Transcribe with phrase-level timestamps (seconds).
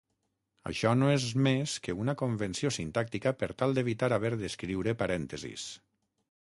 [0.69, 5.71] Això no és més que una convenció sintàctica per tal d'evitar haver d'escriure parèntesis.